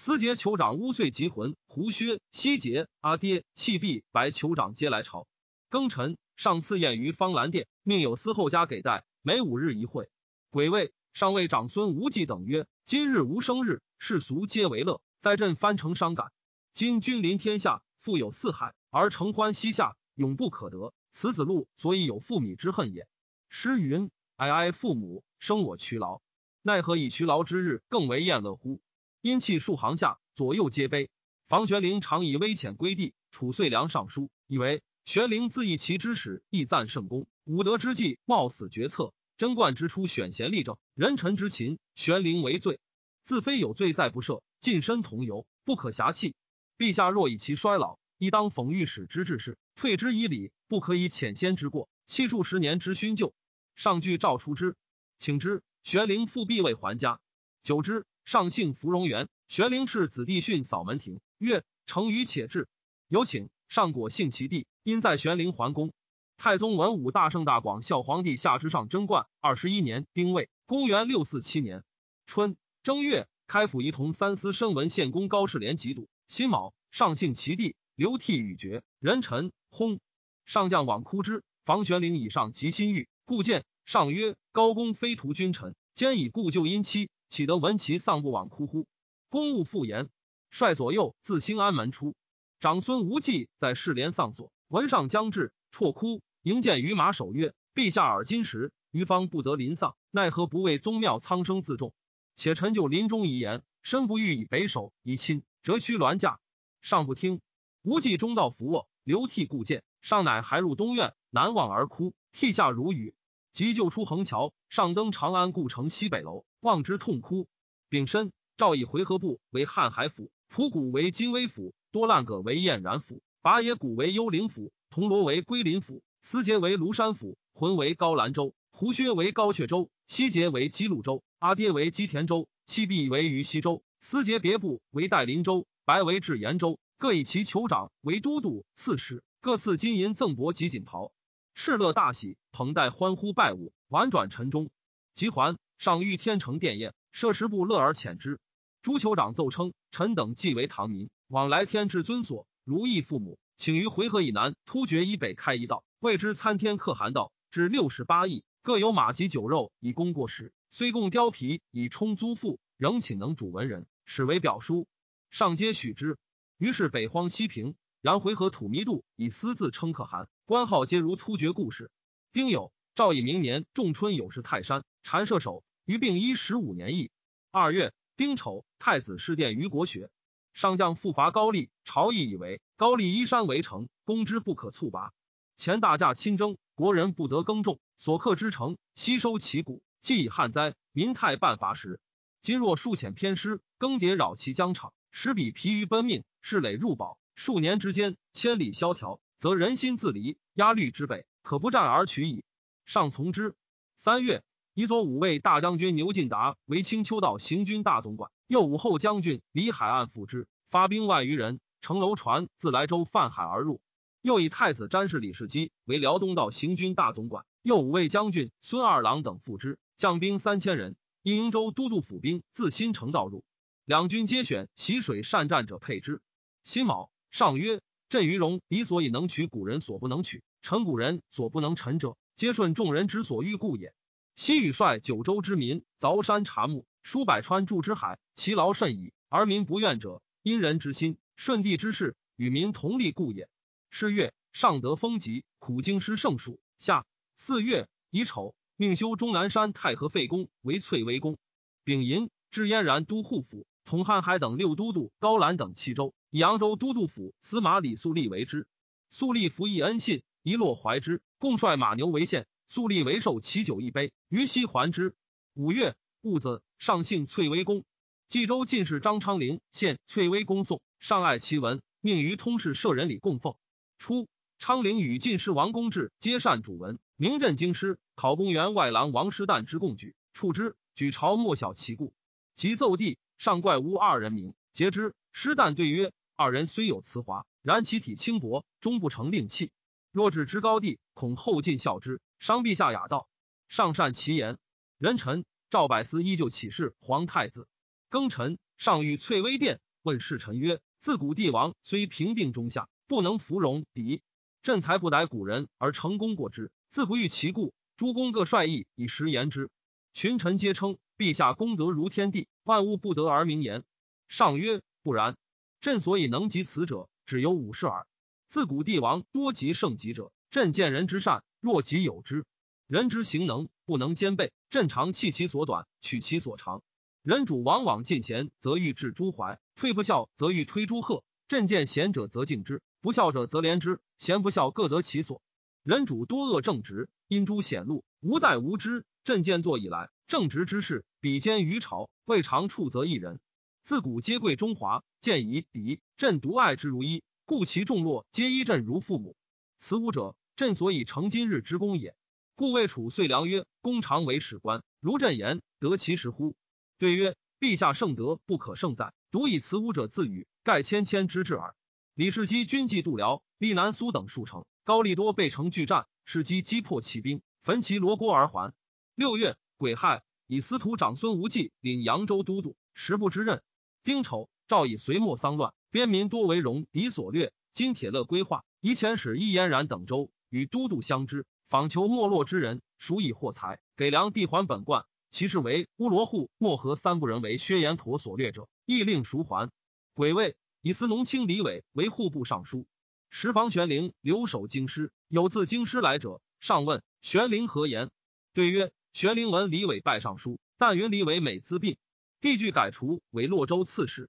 [0.00, 5.26] 司杰酋长乌岁吉魂，胡薛西杰阿爹弃毕白酋长皆来朝。
[5.70, 10.08] 庚辰，上赐宴于方兰殿，命有司后家给待，每五日一会。
[10.50, 16.30] 癸未，上谓长孙无忌等曰：“今日无生日，世俗皆为乐，在朕藩城伤感。
[16.72, 23.08] 今君临天下，富有四海，而承欢膝下，永不可得。”此子路所以有父米之恨也。
[23.48, 26.20] 诗云：“哀哀父母，生我劬劳，
[26.62, 28.80] 奈何以劬劳之日更为厌乐乎？”
[29.20, 31.10] 因气数行下，左右皆悲。
[31.48, 37.26] 房玄龄常以微浅归地，楚遂良上书，以为玄龄自议其之始，亦赞圣功。
[37.44, 42.78] 武德之际，冒死决策；贞观之初，选贤立政，人臣之勤，玄龄为罪。
[43.24, 46.34] 自非有罪，再不赦，近身同游，不可侠弃。
[46.76, 53.34] 陛下若以其衰老，亦当讽御史之志士，退之以礼，不可以浅先之过，欺数十年之勋旧。
[53.74, 54.76] 上具诏出之，
[55.18, 55.62] 请之。
[55.82, 57.20] 玄龄复必未还家。
[57.62, 59.26] 久之，上姓芙蓉园。
[59.48, 62.68] 玄龄氏子弟训扫门庭，曰：“成于且至。”
[63.08, 65.94] 有请上果姓其弟，因在玄龄还宫。
[66.36, 71.84] 太宗文武大圣大广孝皇帝下之上贞观二十一年丁未，公元六四七年
[72.26, 76.06] 春正月，开府仪同三司升文献公高士廉及笃。
[76.28, 78.82] 辛卯，上姓其弟，流涕与绝。
[78.98, 80.00] 人臣薨。
[80.44, 81.42] 上将往哭之。
[81.64, 88.86] 房玄龄以上及心郁，故见上曰：“高公非徒君臣，兼以故旧姻妻，岂得闻其丧不往哭乎？”
[89.30, 90.08] 公务复言，
[90.50, 92.14] 率左右自兴安门出。
[92.60, 101.92] 长孙无忌在世连丧所，闻上将至，啜哭迎见于马首曰：“陛下尔今时，于方不得临丧，奈何不为宗庙苍生自重？
[102.34, 106.40] 且臣就临终遗言，身不欲以北守以亲，折躯銮驾。
[106.80, 107.40] 上不听。
[107.82, 109.82] 无忌中道伏卧，流涕固见。
[110.00, 113.14] 上乃还入东院，难望而哭，涕下如雨。
[113.52, 117.46] 急救出横桥，上登长安故城西北楼，望之痛哭。
[117.88, 118.32] 丙申。
[118.56, 141.12] 赵以回纥部为瀚海府，蒲谷为金威府，多烂葛为燕然府，拔野谷为幽灵府，铜锣为归林府，思节为庐山府，浑为高兰州，胡薛为高阙州，西节为姬路州，阿爹为基田州，七弼为于西州，思节别部为代林州，白为至延州，各以其酋长为都督、刺史，各赐金银赠帛及锦袍，
[141.54, 144.68] 敕乐大喜，捧带欢呼拜舞，婉转陈中。
[145.14, 148.40] 及还，上御天成殿宴，设食部乐而遣之。
[148.82, 160.52] 朱酋长奏称：“臣等既为唐民，往来天之尊所，如义父母，请于回纥以南、突厥以北开一道，谓之参天可汗道，至六十八亿，各有马及酒肉以供过食。
[160.68, 164.88] 虽供貂皮以充租赋，仍请能主文人，使为表书。
[165.30, 166.18] 上皆许之。
[166.56, 171.92] 于是北荒西平，然回纥土弥度以私自称可汗，官号皆如突厥故事。
[172.32, 177.10] 丁酉，赵以明年仲春有事泰山，禅射手于病一十五年矣。
[177.50, 177.94] 二月。
[178.14, 180.10] 丁丑，太子侍殿于国学，
[180.52, 185.14] 上将复伐高丽，朝议以为高丽依山为城，攻之不可猝拔。
[185.56, 192.00] 前大驾亲征，国人不得耕种，所克之城，悉收其谷，既以旱灾，民泰半乏食。
[192.42, 202.44] 今若数遣偏师，更迭扰其疆场，使彼疲于奔命，势累入保，数年之间，千里萧条，则人心自离，压虑之北，可不战而取矣。
[202.84, 203.54] 上从之。
[203.96, 204.42] 三月。
[204.78, 213.80] 以左五卫大将军牛进达为青丘道行军大总管，右武后将军李海岸副之，发兵万余人，乘楼船自莱州泛海而入。
[214.22, 220.94] 又以太子詹事李世基为辽东道行军大总管，右五卫将军孙二郎等副之，将兵三千人。
[221.24, 223.42] 因营州都督府兵自新城道入，
[223.84, 226.22] 两军皆选习水善战者配之。
[226.62, 233.92] 辛卯，上曰：朕于戎敌所以能取古人所不能取，臣古人所不能臣者，皆顺众人之所欲故也。
[234.38, 243.48] 西禹率九州之民凿山查木，疏百川筑之海，其劳甚矣，而民不怨者，因人之心，顺帝之事，与民同利故也。
[243.90, 246.60] 是月，上得风疾，苦经师圣数。
[246.78, 251.36] 夏四月乙丑，命修终南山太和废宫为翠微宫。
[251.82, 258.68] 丙寅，置燕然都护府，统瀚海等六都督，高兰等七州，以扬州都督府司马李肃立为之。
[259.10, 262.46] 肃立服役恩信，一落怀之，共率马牛为县。
[262.68, 265.16] 肃立为寿其酒一杯，于西还之。
[265.54, 267.82] 五月戊子，上幸翠微宫。
[268.28, 273.54] 冀州进士张昌龄献翠微宫颂，上爱其文，命于通事舍人礼供奉。
[273.96, 274.28] 初，
[274.58, 277.98] 昌龄与进士王公志皆善主文，名震京师。
[278.14, 282.12] 考公员外郎王师旦之共举，处之，举朝莫晓其故。
[282.54, 285.14] 即奏帝，上怪无二人名，皆之。
[285.32, 289.70] 师旦对曰：二人虽有辞华，然其体轻薄，终不成令器。
[290.18, 292.20] 若置之高地，恐后尽笑之。
[292.40, 293.28] 商陛下雅道，
[293.68, 294.58] 上善其言。
[294.98, 297.68] 人臣赵百思依旧启示皇太子。
[298.10, 304.20] 庚辰，上御翠微殿，问侍臣曰：“自古帝王虽平定中下，不能服戎狄。
[304.64, 307.72] 朕才不逮古人而成功过之，自不欲其故。
[307.94, 309.70] 诸公各率意以实言之。
[310.14, 313.84] 群臣皆称陛下功德如天地，万物不得而名言。
[314.26, 315.36] 上曰：不然。
[315.80, 318.08] 朕所以能及此者，只有五世耳。
[318.48, 322.44] 自古帝王多及圣极者。”朕见人之善，若己有之；
[322.86, 324.50] 人之行能，不能兼备。
[324.70, 326.82] 朕常弃其所短，取其所长。
[327.22, 331.22] 人主往往进贤，则欲治诸怀；退不孝，则欲推诸贺。
[331.48, 334.00] 朕见贤者，则敬之；不孝者，则怜之。
[334.16, 335.42] 贤不孝，各得其所。
[335.82, 339.04] 人主多恶正直，因诸显露，无待无知。
[339.22, 343.38] 朕见作以来，正直之士比肩于朝，未尝处则一人。
[343.82, 346.00] 自古皆贵中华，见以敌。
[346.16, 349.34] 朕独爱之如一，故其众落皆依朕如父母。
[349.78, 352.14] 此五者，朕所以成今日之功也。
[352.54, 356.56] 故魏楚遂良曰：“公常为史官，如朕言，得其时乎？”
[356.98, 361.74] 对曰：“陛下圣德不可胜载，独以此五者自语，盖谦谦之至耳。”
[362.12, 368.74] 李世基军纪度辽、历南苏等数城，高丽多备城拒战，世基击破骑兵，焚其罗锅而还。
[369.14, 373.62] 六月，癸亥，以司徒长孙无忌领扬州都督，时不知任。
[374.04, 377.54] 丁丑，赵以隋末丧乱，边民多为戎狄所掠。
[377.72, 385.06] 今铁勒规划，以遣使一嫣然等州与都督相知，访求没落之人，孰以获财，给粮地还本贯。
[385.30, 389.70] 其事为乌罗户、漠河三部人为薛延陀所掠者，亦令赎还。
[390.12, 392.86] 癸未，以司农卿李伟为户部尚书。
[393.30, 398.10] 时房玄龄留守京师，有自京师来者，上问玄龄何言？
[398.52, 401.96] 对曰：玄龄闻李伟拜尚书，但云李伟每资病。
[402.42, 404.28] 帝具改除为洛州刺史。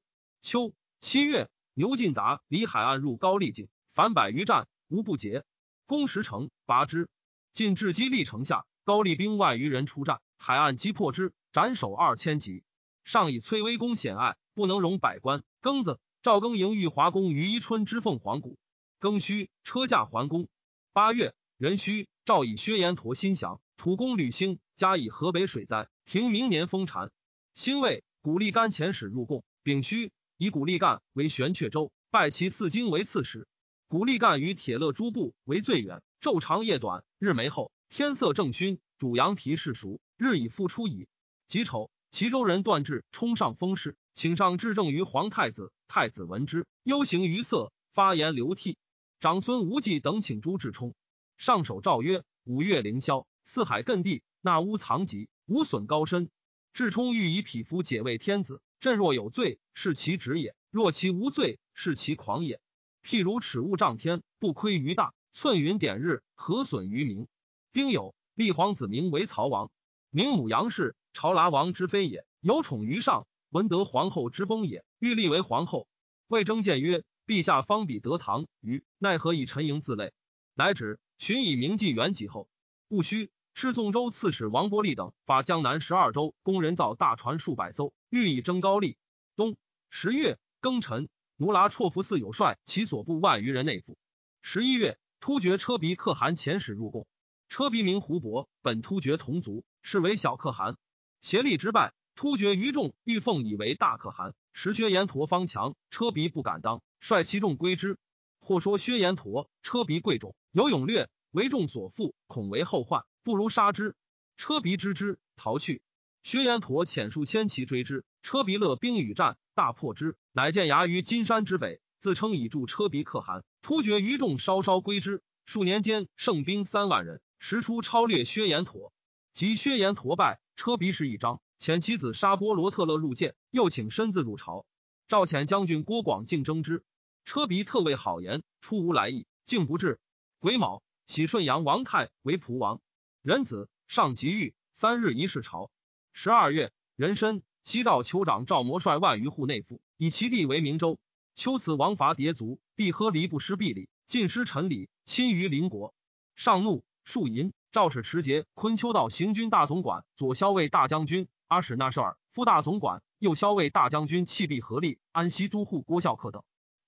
[0.49, 5.43] 秋七月，牛进达离海岸入高丽境，凡百余战，无不捷。
[5.85, 7.07] 攻石城，拔之。
[7.53, 12.63] 进至击历城下，高丽兵万余人出战，海岸击破之，斩首二千级。
[13.03, 15.43] 上以崔威公显隘，不能容百官。
[15.61, 18.57] 庚子，赵庚迎玉华宫于伊春之凤凰谷。
[18.99, 20.47] 庚戌，车驾还宫。
[20.93, 27.11] 八月，壬戌，诏以薛延陀心降，土公吕兴加以河北水灾，停明年封禅。
[27.53, 29.43] 辛未，古力干遣使入贡。
[29.61, 33.45] 丙戌，以古力干为玄阙州，拜其四京为刺史。
[33.89, 41.09] 古力干与铁勒诸部为最远，昼长夜短，日没后，天色正勋，主羊皮世熟，日已复出矣。
[41.47, 45.73] 己丑，齐州人段志冲上封事，请上至政于皇太子。
[45.89, 48.77] 太子闻之，忧形于色，发言流涕。
[49.19, 50.95] 长孙无忌等请朱志冲
[51.37, 56.29] 上首诏曰：五月凌霄，四海艮地，纳屋藏疾，无损高深。
[56.71, 62.61] 智冲欲以匹夫解为天子，朕若有罪，是其职也；若其无罪，是其狂也。
[63.03, 67.27] 譬如尺物丈天，不亏于大；寸云点日，何损于民？
[67.73, 69.69] 丁酉，立皇子名为曹王，
[70.09, 73.27] 名母杨氏，朝剌王之妃也，有宠于上。
[73.49, 75.87] 闻得皇后之崩也，欲立为皇后。
[76.27, 80.13] 魏征谏曰：“陛下方比得唐虞，奈何以陈营自类？”
[80.53, 80.99] 乃止。
[81.17, 82.47] 寻以名记元己后，
[82.87, 83.29] 戊戌。
[83.61, 88.95] 是宋州刺史王伯利等发江南十二州工人造大船数百艘，欲以征高丽。
[89.35, 89.57] 冬
[89.89, 93.97] 十月庚辰，奴拉绰福寺有帅其所部万余人内附。
[94.41, 97.05] 十一月，突厥车鼻可汗遣使入贡。
[97.49, 100.77] 车鼻名胡伯，本突厥同族，是为小可汗。
[101.19, 104.33] 协力之败，突厥余众欲奉以为大可汗。
[104.53, 107.97] 时薛延陀方强，车鼻不敢当，率其众归之。
[108.39, 113.03] 或说薛延陀车鼻贵重，有勇略，为众所负，恐为后患。
[113.29, 113.95] 不如杀之。
[114.37, 115.83] 车鼻知之，逃去。
[116.23, 123.43] 薛延陀遣数千骑追之，车鼻勒兵与战，大破之，乃见牙于金山之北，自称以助车鼻可汗。
[123.61, 128.91] 突厥余众稍稍归之，数年间胜兵三万人，时出超略薛延陀。
[129.35, 134.65] 及薛延陀败，车鼻是一章，遣其子沙波罗特勒入见，又请身自入朝。
[135.07, 136.83] 赵遣将军郭广竞争之，
[137.25, 139.99] 车鼻特谓好言，出无来意，竟不至。
[140.39, 142.81] 癸卯，喜顺阳王泰为蒲王。
[143.21, 145.69] 仁子上吉狱，三日一事朝。
[146.13, 150.99] 十二月，壬申，西赵酋长赵模率万余户内附，以其地为明州。
[151.35, 155.93] 秋此王伐迭族，帝喝离不失必礼，尽失臣礼，亲于邻国。
[156.37, 157.51] 上怒，数淫。
[157.71, 166.41] 赵使持节昆丘道行军大总管左骁卫大将军阿史那舍尔副大总管右骁卫大将军弃必合力安西都护郭孝恪等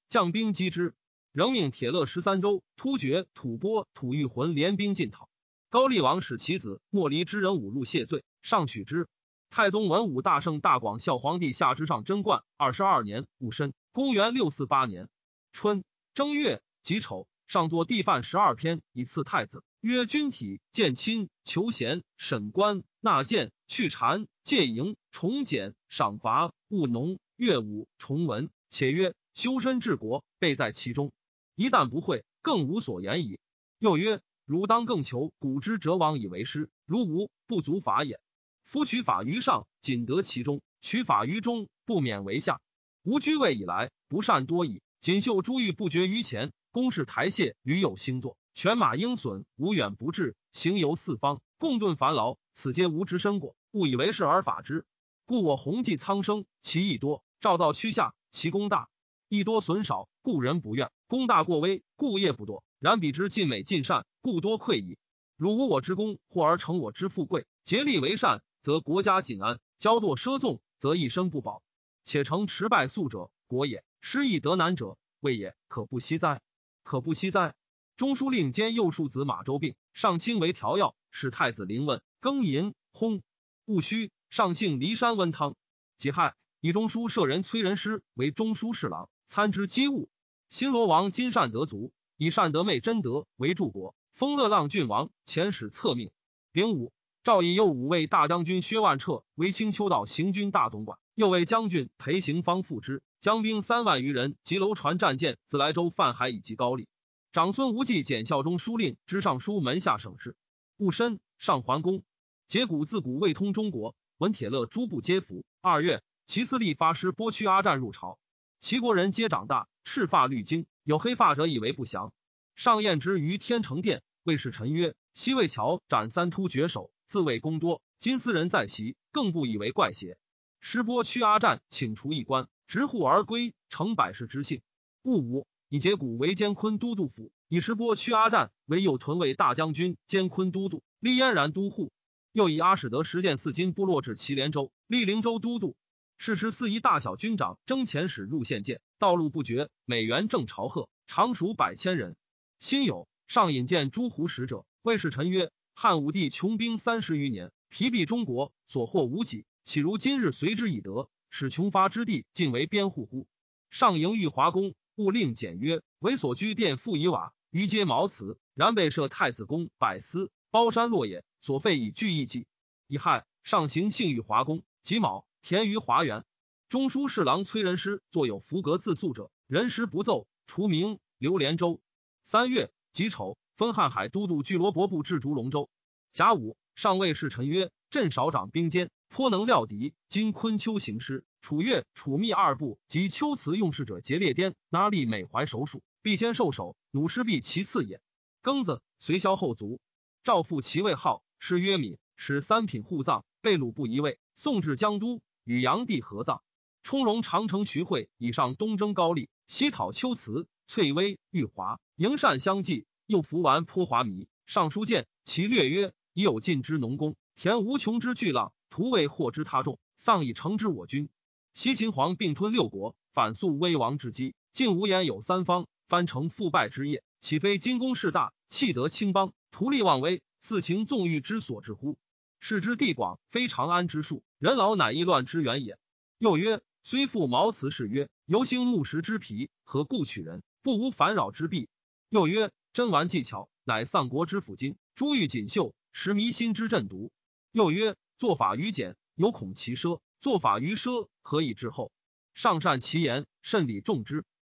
[0.10, 0.96] 将兵击之，
[1.34, 5.30] 仍命铁勒十三州突厥吐蕃吐欲浑联兵进讨。
[5.72, 9.08] 高丽王使其子莫离之人五路谢罪，上许之。
[9.50, 15.08] 太宗文武大圣大广孝皇帝下之上贞观二十二年戊申，公元六四八年
[15.54, 28.50] 春正月己丑，上作帝范十二篇以赐太子，曰：君体见亲，求贤，审官，纳谏，去禅，戒营，重简，赏罚，务农，乐舞，重文。
[28.68, 31.14] 且曰：修身治国，备在其中。
[31.56, 33.40] 一旦不会，更无所言矣。
[33.80, 34.20] 又曰。
[34.46, 38.20] 汝当更求古之者往以为师，如无不足法也。
[38.64, 42.62] 夫取法于上，仅得其中；取法于中，不免为下。
[43.04, 44.82] 吾居位以来，不善多矣。
[45.00, 52.38] 锦绣珠玉不绝于前，宫室台榭屡有星座，犬马鹰隼无远不至，行游四方，共顿烦劳。
[52.54, 54.86] 此皆无知身果，误以为是而法之。
[55.26, 58.90] 故我弘济苍生，其义多；照造趋下，其功大。
[59.30, 62.64] 义多损少，故人不愿；功大过微，故业不多。
[62.82, 64.98] 然彼之尽美尽善，故多愧矣。
[65.38, 71.62] 汝无我之功，或而成我之富贵，竭力为善，则国家仅安；骄惰奢纵，则一生不保。
[72.04, 75.56] 且成持败速者，国也；失义得难者，位也。
[75.68, 76.42] 可不惜哉？
[76.82, 77.54] 可不惜哉？
[77.98, 83.22] 中书令兼右庶子马周病，上卿为调药，使太子临问庚寅，薨。
[83.66, 85.56] 戊戌，上幸骊山温汤。
[85.98, 90.10] 己亥，以中书舍人崔仁师为中书侍郎，参知机务。
[90.50, 96.12] 新罗王金善得卒，以善德妹贞德为柱国，封乐浪郡王，遣使册命。
[96.52, 96.94] 丙午，
[97.24, 106.88] 赵以右五位大将军薛万彻为青丘道行军大总管，又为将军裴行方副之，将兵三万余人及楼船战舰自莱州泛海以及高丽。
[107.32, 110.36] 长孙无忌检校中书令之尚书门下省事。
[110.78, 112.04] 戊申，上桓公。
[112.48, 115.44] 节骨自古未通中国，闻铁勒诸部皆服。
[115.60, 118.20] 二月，齐司隶发师剥屈阿战入朝，
[118.60, 122.12] 齐国人皆长大，赤发绿巾，有黑发者以为不祥。
[122.56, 127.82] 上宴之于天成殿，谓使臣曰：“西魏桥斩三突绝首，自谓功多。
[128.00, 130.18] 今斯人在席，更不以为怪邪？”
[130.60, 134.62] 师波屈阿战请除一官，执户而归，成百世之幸。
[135.04, 135.48] 戊午。
[135.74, 141.94] 以节骨为监昆都督府，以石波屈阿战为右屯卫大将军兼昆都督，立燕然都护。
[142.34, 145.78] 又以阿史德实践四金部落至祁连州，立灵州都督。
[146.24, 152.16] 是时四夷大小军长征遣使入县见，道路不绝，美元正朝贺，常属百千人。
[152.60, 163.26] 辛酉，上引荐诸胡使者，谓使臣曰：“汉武帝穷兵三十余年，疲弊中国，所获无几，岂如今日随之以德，使穷乏之地尽为边户乎？”
[163.72, 164.76] 上迎玉华宫。
[164.96, 168.38] 故令简约，为所居殿复以瓦，余皆茅茨。
[168.54, 172.46] 然被设太子宫百司，包山落野，所费以具义计。
[172.86, 174.62] 乙亥，上行幸于华宫。
[174.84, 176.24] 己卯，田于华园。
[176.70, 181.00] 中书侍郎崔仁师作有符格自诉者，人师不奏，除名。
[181.18, 181.82] 刘连州。
[182.24, 185.70] 三月己丑，分瀚海都督巨罗伯部至竹龙州。
[186.14, 189.94] 甲午，上谓侍臣曰：“朕少长兵坚，颇能料敌。
[190.08, 198.00] 今昆丘行师。”楚越、楚密二部及秋辞用事者皆列颠，拿立每怀首属，必先受首，弩师必其次也。
[198.44, 199.80] 庚子，随萧后卒。
[200.24, 205.22] 赵复其位号，谥曰敏，使三品护葬，被鲁不移位，送至江都，
[205.52, 206.42] 与炀帝合葬。
[206.82, 214.28] 充荣长城徐惠以上东征高丽，西讨秋辞、翠微、玉华，迎善相继，又服完颇华靡。
[214.46, 221.10] 尚书见其略曰：已有尽之农工，田无穷之巨浪，徒为祸之他众，丧以成之我军。
[221.54, 231.98] 西秦皇并吞六国，反肃危亡之机，晋无言有三方，翻成覆败之业，岂非金公势大，气得青邦，图利妄威，四情纵欲之所至乎？
[232.42, 235.78] 是之地广，非长安之术，人老乃易乱之源也。
[236.18, 240.42] 又曰：虽复毛辞氏曰：游兴木石之皮，何故取人？
[240.64, 241.70] 不无烦扰之弊。
[242.10, 247.12] 又曰：真玩技巧，乃丧国之辅金；珠玉锦绣，实迷心之阵毒。
[247.52, 250.02] 又曰：做法于简，犹恐其奢。
[250.20, 251.92] 做法于奢，何以治后？
[252.34, 254.26] 上善其言，甚礼重之。